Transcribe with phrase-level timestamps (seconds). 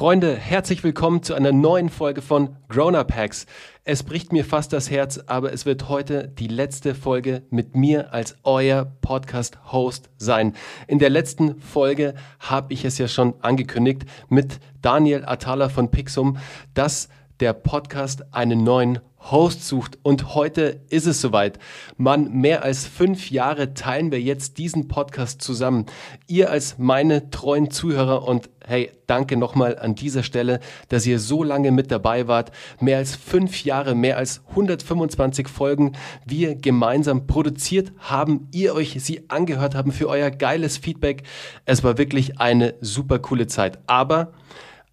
[0.00, 3.44] Freunde, herzlich willkommen zu einer neuen Folge von Grown Up Hacks.
[3.84, 8.14] Es bricht mir fast das Herz, aber es wird heute die letzte Folge mit mir
[8.14, 10.54] als euer Podcast-Host sein.
[10.86, 16.38] In der letzten Folge habe ich es ja schon angekündigt mit Daniel Atala von Pixum,
[16.72, 17.10] dass
[17.40, 19.98] der Podcast einen neuen Host sucht.
[20.02, 21.58] Und heute ist es soweit.
[21.96, 25.86] Mann, mehr als fünf Jahre teilen wir jetzt diesen Podcast zusammen.
[26.26, 31.42] Ihr als meine treuen Zuhörer und hey, danke nochmal an dieser Stelle, dass ihr so
[31.42, 32.52] lange mit dabei wart.
[32.80, 35.92] Mehr als fünf Jahre, mehr als 125 Folgen
[36.24, 41.24] wir gemeinsam produziert haben, ihr euch sie angehört haben für euer geiles Feedback.
[41.64, 43.78] Es war wirklich eine super coole Zeit.
[43.86, 44.32] Aber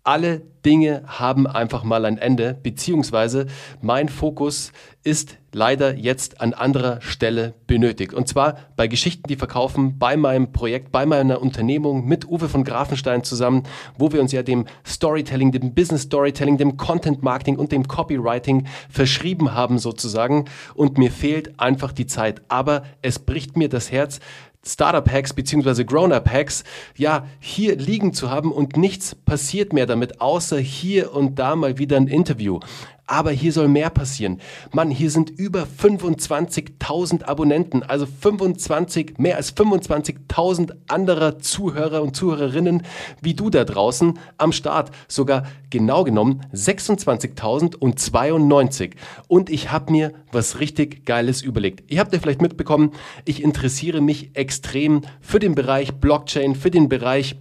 [0.08, 3.48] alle Dinge haben einfach mal ein Ende, beziehungsweise
[3.82, 4.72] mein Fokus
[5.04, 8.14] ist leider jetzt an anderer Stelle benötigt.
[8.14, 12.64] Und zwar bei Geschichten, die verkaufen, bei meinem Projekt, bei meiner Unternehmung mit Uwe von
[12.64, 13.64] Grafenstein zusammen,
[13.98, 18.66] wo wir uns ja dem Storytelling, dem Business Storytelling, dem Content Marketing und dem Copywriting
[18.90, 20.46] verschrieben haben sozusagen.
[20.74, 22.42] Und mir fehlt einfach die Zeit.
[22.48, 24.20] Aber es bricht mir das Herz,
[24.68, 26.64] Startup-Hacks beziehungsweise Grown-Up-Hacks
[26.96, 31.78] ja hier liegen zu haben und nichts passiert mehr damit, außer hier und da mal
[31.78, 32.60] wieder ein Interview.
[33.08, 34.42] Aber hier soll mehr passieren.
[34.72, 42.84] Mann, hier sind über 25.000 Abonnenten, also 25, mehr als 25.000 anderer Zuhörer und Zuhörerinnen
[43.22, 44.92] wie du da draußen am Start.
[45.08, 48.92] Sogar genau genommen 26.092.
[49.28, 51.90] Und ich habe mir was richtig Geiles überlegt.
[51.92, 52.92] Ihr habt ja vielleicht mitbekommen,
[53.26, 57.38] ich interessiere mich extrem für den Bereich Blockchain, für den Bereich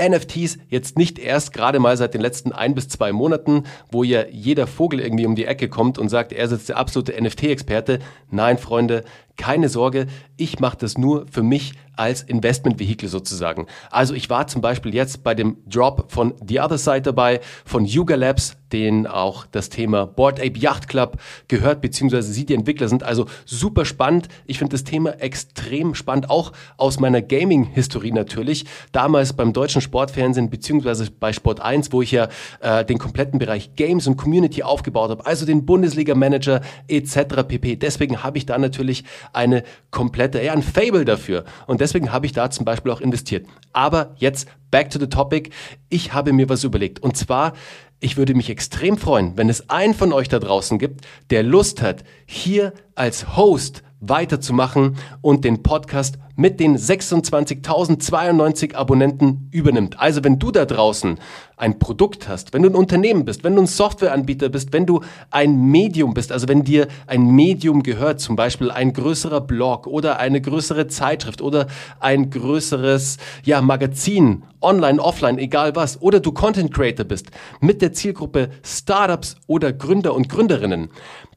[0.00, 4.26] NFTs jetzt nicht erst gerade mal seit den letzten ein bis zwei Monaten, wo ja
[4.28, 8.00] jeder Vogel irgendwie um die Ecke kommt und sagt, er ist der absolute NFT-Experte.
[8.30, 9.04] Nein, Freunde,
[9.36, 13.66] keine Sorge, ich mache das nur für mich als Investmentvehikel sozusagen.
[13.90, 17.84] Also ich war zum Beispiel jetzt bei dem Drop von The Other Side dabei, von
[17.84, 22.88] Yuga Labs, den auch das Thema Board Ape Yacht Club gehört, beziehungsweise sie die Entwickler
[22.88, 23.04] sind.
[23.04, 24.28] Also super spannend.
[24.46, 28.64] Ich finde das Thema extrem spannend, auch aus meiner Gaming-Historie natürlich.
[28.90, 32.28] Damals beim deutschen Sportfernsehen, beziehungsweise bei Sport 1, wo ich ja
[32.60, 37.46] äh, den kompletten Bereich Games und Community aufgebaut habe, also den Bundesliga-Manager etc.
[37.46, 37.76] pp.
[37.76, 41.44] Deswegen habe ich da natürlich eine komplette, eher ein Fable dafür.
[41.66, 43.46] Und deswegen habe ich da zum Beispiel auch investiert.
[43.72, 45.50] Aber jetzt back to the topic.
[45.88, 47.00] Ich habe mir was überlegt.
[47.00, 47.52] Und zwar,
[48.00, 51.80] ich würde mich extrem freuen, wenn es einen von euch da draußen gibt, der Lust
[51.80, 60.00] hat, hier als Host weiterzumachen und den Podcast mit den 26.092 Abonnenten übernimmt.
[60.00, 61.18] Also wenn du da draußen
[61.56, 65.00] ein Produkt hast, wenn du ein Unternehmen bist, wenn du ein Softwareanbieter bist, wenn du
[65.30, 70.18] ein Medium bist, also wenn dir ein Medium gehört, zum Beispiel ein größerer Blog oder
[70.18, 71.68] eine größere Zeitschrift oder
[72.00, 77.30] ein größeres ja, Magazin, online, offline, egal was, oder du Content Creator bist
[77.60, 80.90] mit der Zielgruppe Startups oder Gründer und Gründerinnen,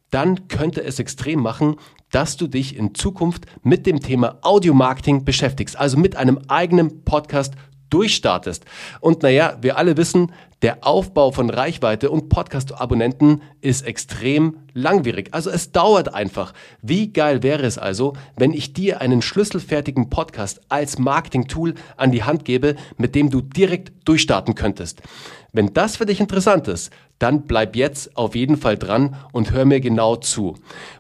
[0.10, 1.76] dann könnte es extrem machen,
[2.12, 7.56] dass du dich in Zukunft mit dem Thema Audio-Marketing beschäftigst, also mit einem eigenen Podcast
[7.90, 8.66] durchstartest.
[9.00, 10.32] Und naja, wir alle wissen,
[10.64, 15.30] der Aufbau von Reichweite und Podcast-Abonnenten ist extrem langwierig.
[15.32, 16.54] Also es dauert einfach.
[16.82, 22.24] Wie geil wäre es also, wenn ich dir einen schlüsselfertigen Podcast als Marketing-Tool an die
[22.24, 25.04] Hand gebe, mit dem du direkt durchstarten könntest.
[25.54, 29.66] Wenn das für dich interessant ist, dann bleib jetzt auf jeden Fall dran und hör
[29.66, 30.56] mir genau zu.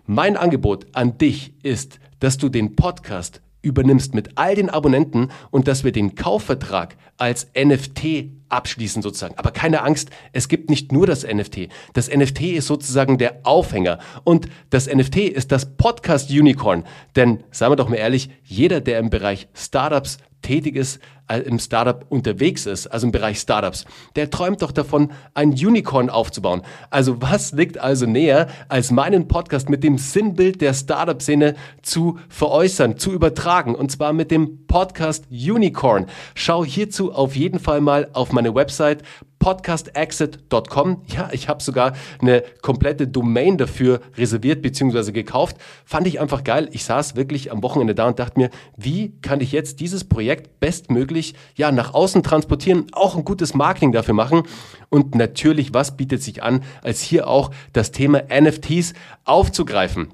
[0.06, 5.68] Mein Angebot an dich ist, dass du den Podcast übernimmst mit all den Abonnenten und
[5.68, 9.38] dass wir den Kaufvertrag als NFT abschließen sozusagen.
[9.38, 11.70] Aber keine Angst, es gibt nicht nur das NFT.
[11.94, 16.84] Das NFT ist sozusagen der Aufhänger und das NFT ist das Podcast Unicorn.
[17.16, 21.60] Denn, sagen wir doch mal ehrlich, jeder, der im Bereich Startups tätig ist, äh, im
[21.60, 26.62] Startup unterwegs ist, also im Bereich Startups, der träumt doch davon, ein Unicorn aufzubauen.
[26.90, 32.98] Also was liegt also näher, als meinen Podcast mit dem Sinnbild der Startup-Szene zu veräußern,
[32.98, 36.06] zu übertragen, und zwar mit dem Podcast Unicorn.
[36.34, 39.02] Schau hierzu auf jeden Fall mal auf meine Website
[39.40, 41.02] podcastexit.com.
[41.08, 45.12] Ja, ich habe sogar eine komplette Domain dafür reserviert bzw.
[45.12, 45.58] gekauft.
[45.86, 46.70] Fand ich einfach geil.
[46.72, 50.60] Ich saß wirklich am Wochenende da und dachte mir, wie kann ich jetzt dieses Projekt
[50.60, 54.44] bestmöglich ja nach außen transportieren, auch ein gutes Marketing dafür machen
[54.90, 58.94] und natürlich, was bietet sich an, als hier auch das Thema NFTs
[59.26, 60.14] aufzugreifen.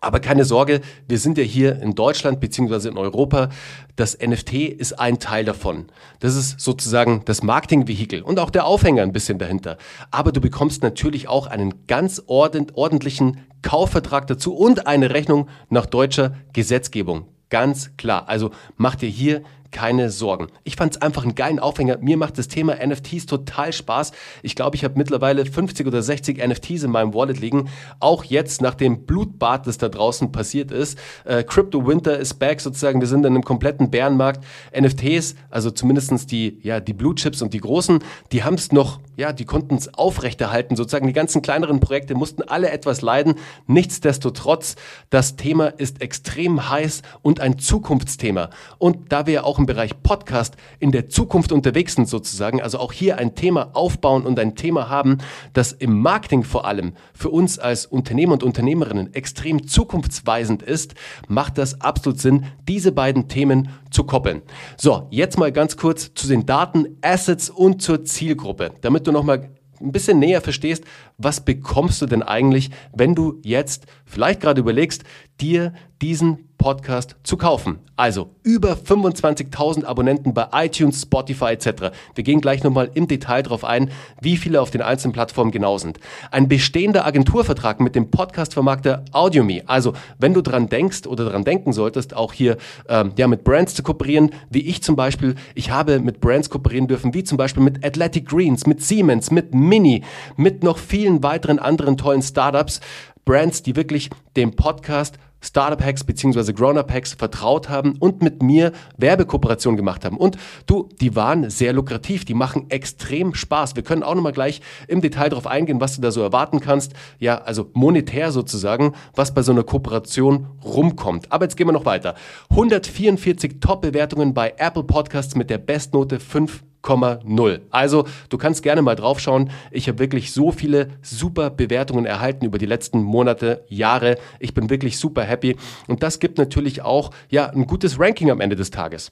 [0.00, 3.48] Aber keine Sorge, wir sind ja hier in Deutschland beziehungsweise in Europa.
[3.96, 5.86] Das NFT ist ein Teil davon.
[6.20, 9.76] Das ist sozusagen das Marketingvehikel und auch der Aufhänger ein bisschen dahinter.
[10.10, 16.34] Aber du bekommst natürlich auch einen ganz ordentlichen Kaufvertrag dazu und eine Rechnung nach deutscher
[16.52, 17.26] Gesetzgebung.
[17.50, 18.28] Ganz klar.
[18.28, 20.48] Also mach dir hier keine Sorgen.
[20.64, 21.98] Ich fand es einfach einen geilen Aufhänger.
[22.00, 24.12] Mir macht das Thema NFTs total Spaß.
[24.42, 27.68] Ich glaube, ich habe mittlerweile 50 oder 60 NFTs in meinem Wallet liegen.
[28.00, 30.98] Auch jetzt nach dem Blutbad, das da draußen passiert ist.
[31.24, 33.00] Äh, Crypto Winter ist back sozusagen.
[33.00, 34.44] Wir sind in einem kompletten Bärenmarkt.
[34.78, 38.00] NFTs, also zumindestens die, ja, die Blue Chips und die großen,
[38.32, 40.76] die haben es noch, ja, die konnten es aufrechterhalten.
[40.76, 43.34] Sozusagen die ganzen kleineren Projekte mussten alle etwas leiden.
[43.66, 44.76] Nichtsdestotrotz,
[45.10, 48.50] das Thema ist extrem heiß und ein Zukunftsthema.
[48.78, 52.78] Und da wir ja auch im Bereich Podcast in der Zukunft unterwegs sind sozusagen, also
[52.78, 55.18] auch hier ein Thema aufbauen und ein Thema haben,
[55.52, 60.94] das im Marketing vor allem für uns als Unternehmer und Unternehmerinnen extrem zukunftsweisend ist,
[61.28, 64.42] macht das absolut Sinn, diese beiden Themen zu koppeln.
[64.76, 69.50] So, jetzt mal ganz kurz zu den Daten, Assets und zur Zielgruppe, damit du nochmal
[69.80, 70.84] ein bisschen näher verstehst,
[71.18, 75.04] was bekommst du denn eigentlich, wenn du jetzt vielleicht gerade überlegst,
[75.40, 77.78] dir diesen Podcast zu kaufen.
[77.96, 81.90] Also über 25.000 Abonnenten bei iTunes, Spotify etc.
[82.14, 83.90] Wir gehen gleich nochmal im Detail darauf ein,
[84.20, 85.98] wie viele auf den einzelnen Plattformen genau sind.
[86.30, 89.62] Ein bestehender Agenturvertrag mit dem Podcast-Vermarkter AudioMe.
[89.66, 92.56] Also wenn du dran denkst oder dran denken solltest, auch hier
[92.88, 96.88] ähm, ja, mit Brands zu kooperieren, wie ich zum Beispiel, ich habe mit Brands kooperieren
[96.88, 100.04] dürfen, wie zum Beispiel mit Athletic Greens, mit Siemens, mit Mini,
[100.36, 102.80] mit noch vielen weiteren anderen tollen Startups.
[103.24, 106.52] Brands, die wirklich dem Podcast Startup Hacks bzw.
[106.52, 110.16] Grown-Up Hacks vertraut haben und mit mir Werbekooperation gemacht haben.
[110.16, 110.36] Und
[110.66, 113.76] du, die waren sehr lukrativ, die machen extrem Spaß.
[113.76, 116.92] Wir können auch nochmal gleich im Detail darauf eingehen, was du da so erwarten kannst.
[117.18, 121.30] Ja, also monetär sozusagen, was bei so einer Kooperation rumkommt.
[121.30, 122.14] Aber jetzt gehen wir noch weiter.
[122.50, 127.60] 144 Top-Bewertungen bei Apple Podcasts mit der Bestnote 5 0,0.
[127.70, 129.50] Also du kannst gerne mal draufschauen.
[129.70, 134.16] Ich habe wirklich so viele super Bewertungen erhalten über die letzten Monate, Jahre.
[134.38, 138.40] Ich bin wirklich super happy und das gibt natürlich auch ja ein gutes Ranking am
[138.40, 139.10] Ende des Tages.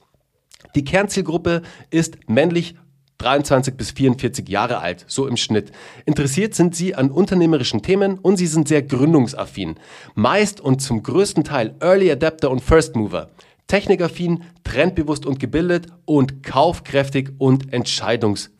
[0.75, 2.75] Die Kernzielgruppe ist männlich
[3.19, 5.71] 23 bis 44 Jahre alt, so im Schnitt.
[6.05, 9.75] Interessiert sind sie an unternehmerischen Themen und sie sind sehr gründungsaffin.
[10.13, 13.29] Meist und zum größten Teil Early Adapter und First Mover
[13.67, 17.73] technikaffin, trendbewusst und gebildet und kaufkräftig und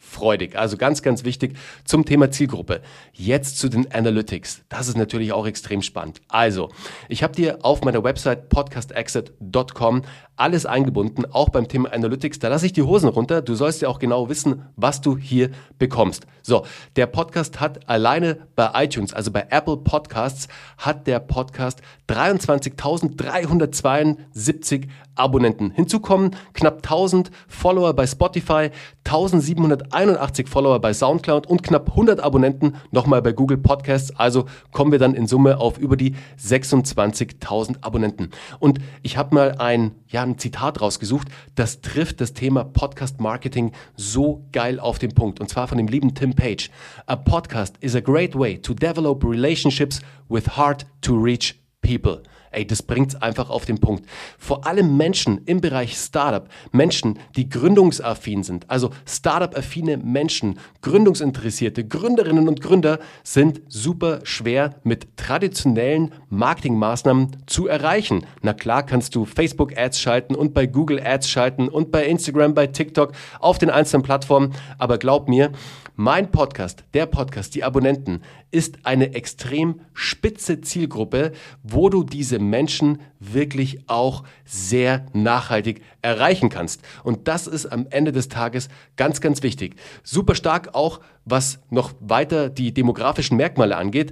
[0.07, 0.57] entscheidungsfreudig.
[0.57, 2.81] Also ganz, ganz wichtig zum Thema Zielgruppe.
[3.13, 4.61] Jetzt zu den Analytics.
[4.69, 6.21] Das ist natürlich auch extrem spannend.
[6.27, 6.69] Also,
[7.09, 10.03] ich habe dir auf meiner Website podcastexit.com
[10.35, 12.37] alles eingebunden, auch beim Thema Analytics.
[12.39, 13.41] Da lasse ich die Hosen runter.
[13.41, 15.49] Du sollst ja auch genau wissen, was du hier
[15.79, 16.27] bekommst.
[16.43, 16.63] So,
[16.95, 25.71] der Podcast hat alleine bei iTunes, also bei Apple Podcasts, hat der Podcast 23.372 Abonnenten.
[25.71, 28.69] Hinzu kommen knapp 1000 Follower bei Spotify,
[29.05, 34.15] 1781 Follower bei SoundCloud und knapp 100 Abonnenten nochmal bei Google Podcasts.
[34.15, 38.31] Also kommen wir dann in Summe auf über die 26.000 Abonnenten.
[38.59, 43.71] Und ich habe mal ein, ja, ein Zitat rausgesucht, das trifft das Thema Podcast Marketing
[43.95, 45.39] so geil auf den Punkt.
[45.39, 46.69] Und zwar von dem lieben Tim Page.
[47.05, 52.21] A podcast is a great way to develop relationships with hard to reach people.
[52.51, 54.05] Ey, das bringt's einfach auf den Punkt.
[54.37, 62.47] Vor allem Menschen im Bereich Startup, Menschen, die gründungsaffin sind, also Startup-affine Menschen, Gründungsinteressierte, Gründerinnen
[62.47, 68.25] und Gründer sind super schwer mit traditionellen Marketingmaßnahmen zu erreichen.
[68.41, 72.67] Na klar kannst du Facebook-Ads schalten und bei Google Ads schalten und bei Instagram, bei
[72.67, 75.51] TikTok, auf den einzelnen Plattformen, aber glaub mir,
[75.99, 81.31] mein Podcast, der Podcast, die Abonnenten, ist eine extrem spitze Zielgruppe,
[81.63, 86.81] wo du diese Menschen wirklich auch sehr nachhaltig erreichen kannst.
[87.03, 89.75] Und das ist am Ende des Tages ganz, ganz wichtig.
[90.03, 94.11] Super stark auch, was noch weiter die demografischen Merkmale angeht.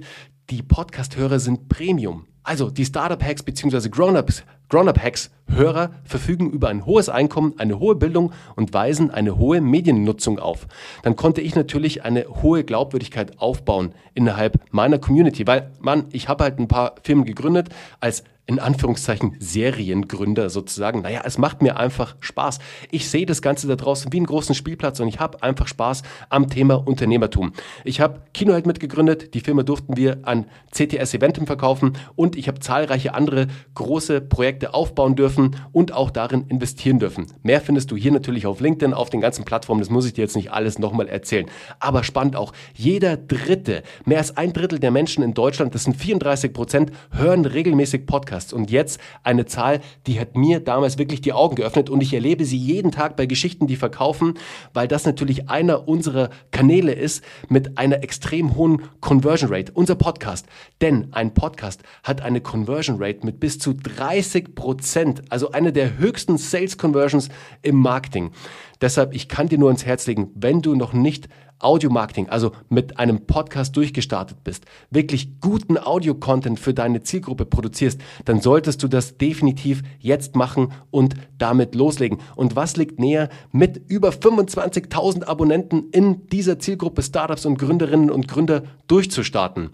[0.50, 2.26] Die Podcast-Hörer sind Premium.
[2.46, 3.88] Also die Startup-Hacks bzw.
[3.88, 10.38] Grown-Ups Grown-Up-Hacks-Hörer verfügen über ein hohes Einkommen, eine hohe Bildung und weisen eine hohe Mediennutzung
[10.38, 10.66] auf.
[11.02, 16.44] Dann konnte ich natürlich eine hohe Glaubwürdigkeit aufbauen innerhalb meiner Community, weil, Mann, ich habe
[16.44, 17.68] halt ein paar Firmen gegründet
[18.00, 21.02] als in Anführungszeichen Seriengründer sozusagen.
[21.02, 22.60] Naja, es macht mir einfach Spaß.
[22.90, 26.02] Ich sehe das Ganze da draußen wie einen großen Spielplatz und ich habe einfach Spaß
[26.28, 27.52] am Thema Unternehmertum.
[27.84, 32.60] Ich habe Kinoheld mitgegründet, die Firma durften wir an CTS Eventum verkaufen und ich habe
[32.60, 37.26] zahlreiche andere große Projekte aufbauen dürfen und auch darin investieren dürfen.
[37.42, 39.80] Mehr findest du hier natürlich auf LinkedIn, auf den ganzen Plattformen.
[39.80, 41.46] Das muss ich dir jetzt nicht alles nochmal erzählen.
[41.80, 45.96] Aber spannend auch, jeder Dritte, mehr als ein Drittel der Menschen in Deutschland, das sind
[45.96, 48.35] 34 Prozent, hören regelmäßig Podcasts.
[48.36, 48.52] Podcasts.
[48.52, 52.44] Und jetzt eine Zahl, die hat mir damals wirklich die Augen geöffnet und ich erlebe
[52.44, 54.34] sie jeden Tag bei Geschichten, die verkaufen,
[54.74, 59.72] weil das natürlich einer unserer Kanäle ist mit einer extrem hohen Conversion Rate.
[59.72, 60.46] Unser Podcast.
[60.80, 65.98] Denn ein Podcast hat eine Conversion Rate mit bis zu 30 Prozent, also eine der
[65.98, 67.28] höchsten Sales Conversions
[67.62, 68.32] im Marketing.
[68.80, 71.28] Deshalb, ich kann dir nur ins Herz legen, wenn du noch nicht
[71.58, 78.40] Audio-Marketing, also mit einem Podcast durchgestartet bist, wirklich guten Audio-Content für deine Zielgruppe produzierst, dann
[78.40, 82.18] solltest du das definitiv jetzt machen und damit loslegen.
[82.34, 88.28] Und was liegt näher, mit über 25.000 Abonnenten in dieser Zielgruppe Startups und Gründerinnen und
[88.28, 89.70] Gründer durchzustarten?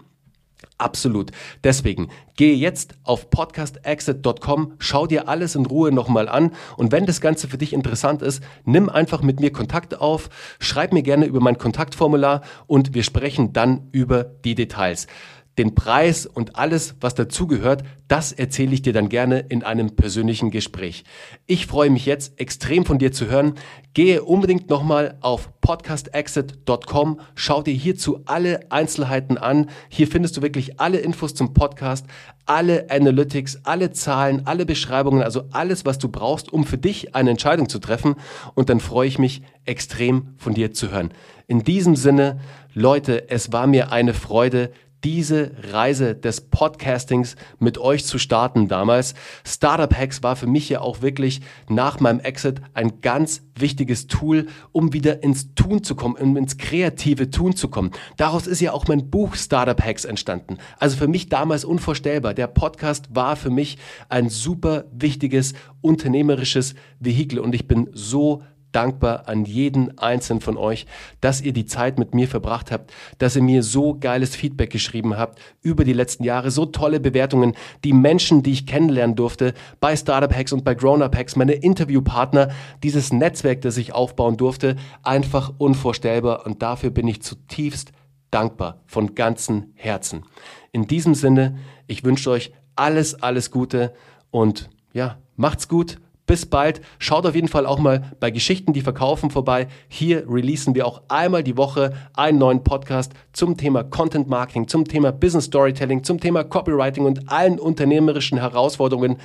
[0.77, 1.31] Absolut.
[1.63, 7.21] Deswegen gehe jetzt auf podcastexit.com, schau dir alles in Ruhe nochmal an und wenn das
[7.21, 10.29] Ganze für dich interessant ist, nimm einfach mit mir Kontakt auf,
[10.59, 15.07] schreib mir gerne über mein Kontaktformular und wir sprechen dann über die Details
[15.57, 20.51] den Preis und alles, was dazugehört, das erzähle ich dir dann gerne in einem persönlichen
[20.51, 21.03] Gespräch.
[21.45, 23.53] Ich freue mich jetzt extrem von dir zu hören.
[23.93, 29.69] Gehe unbedingt nochmal auf podcastexit.com, schau dir hierzu alle Einzelheiten an.
[29.89, 32.07] Hier findest du wirklich alle Infos zum Podcast,
[32.45, 37.29] alle Analytics, alle Zahlen, alle Beschreibungen, also alles, was du brauchst, um für dich eine
[37.29, 38.15] Entscheidung zu treffen.
[38.55, 41.13] Und dann freue ich mich extrem von dir zu hören.
[41.47, 42.39] In diesem Sinne,
[42.73, 44.71] Leute, es war mir eine Freude
[45.03, 49.15] diese Reise des Podcastings mit euch zu starten damals.
[49.45, 54.47] Startup Hacks war für mich ja auch wirklich nach meinem Exit ein ganz wichtiges Tool,
[54.71, 57.91] um wieder ins Tun zu kommen, um ins kreative Tun zu kommen.
[58.17, 60.57] Daraus ist ja auch mein Buch Startup Hacks entstanden.
[60.79, 62.33] Also für mich damals unvorstellbar.
[62.33, 63.77] Der Podcast war für mich
[64.09, 68.41] ein super wichtiges unternehmerisches Vehikel und ich bin so
[68.73, 70.85] dankbar an jeden einzelnen von euch,
[71.21, 75.17] dass ihr die Zeit mit mir verbracht habt, dass ihr mir so geiles Feedback geschrieben
[75.17, 77.53] habt über die letzten Jahre, so tolle Bewertungen,
[77.83, 81.53] die Menschen, die ich kennenlernen durfte bei Startup Hacks und bei Grown Up Hacks, meine
[81.53, 82.49] Interviewpartner,
[82.83, 86.45] dieses Netzwerk, das ich aufbauen durfte, einfach unvorstellbar.
[86.45, 87.91] Und dafür bin ich zutiefst
[88.31, 90.25] dankbar von ganzem Herzen.
[90.71, 93.93] In diesem Sinne, ich wünsche euch alles, alles Gute
[94.31, 96.81] und ja, macht's gut bis bald.
[96.99, 99.67] Schaut auf jeden Fall auch mal bei Geschichten, die verkaufen vorbei.
[99.87, 104.85] Hier releasen wir auch einmal die Woche einen neuen Podcast zum Thema Content Marketing, zum
[104.85, 109.17] Thema Business Storytelling, zum Thema Copywriting und allen unternehmerischen Herausforderungen,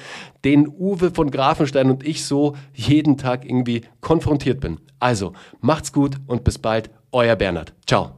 [0.45, 4.79] denen Uwe von Grafenstein und ich so jeden Tag irgendwie konfrontiert bin.
[5.01, 6.91] Also, macht's gut und bis bald.
[7.13, 7.73] Euer Bernhard.
[7.87, 8.18] Ciao.